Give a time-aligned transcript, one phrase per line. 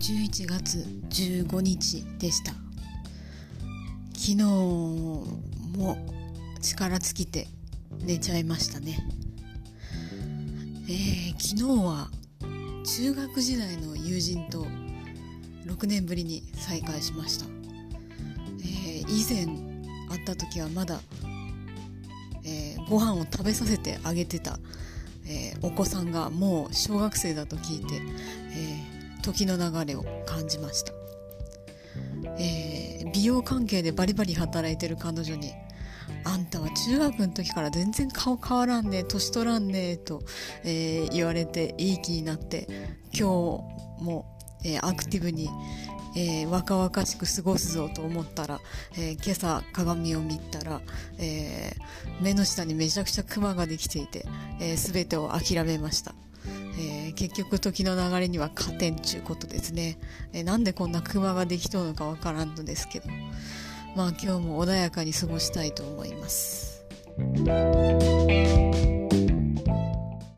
[0.00, 0.78] 11月
[1.10, 2.52] 15日でした。
[4.14, 5.96] 昨日も
[6.62, 7.46] 力尽きて
[8.00, 8.98] 寝ちゃいましたね。
[10.88, 12.10] えー、昨日は
[12.82, 14.66] 中学時代の友人と
[15.66, 19.46] 6年ぶりに再会しました、えー、以前
[20.08, 20.98] 会った時はまだ、
[22.44, 24.58] えー、ご飯を食べさせてあげてた、
[25.26, 28.00] えー、お子さんがもう小学生だと聞いて、
[29.20, 30.92] 時の流れを感じました、
[32.38, 35.52] えー、美容関係でバリバリ働いてる彼女に
[36.24, 40.22] あんたは中学の時から全然顔変わらんね年取らんねと、
[40.64, 42.66] えー、言われていい気になって
[43.12, 43.62] 今
[43.98, 45.48] 日も、えー、アクティブに、
[46.16, 48.60] えー、若々しく過ごすぞと思ったら、
[48.98, 50.80] え今朝鏡を見たら、
[51.18, 51.72] え
[52.20, 54.24] 目の下にめちゃくちゃクマができていて、
[54.60, 56.14] えー、全てを諦めました。
[57.10, 59.98] えー、結局時の流れには勝てんちゅうことですね、
[60.32, 63.08] えー、なんでこんなクマができとうのかわからんのですけど
[63.96, 66.84] まあ今日も穏やかに過ごしたいと思います。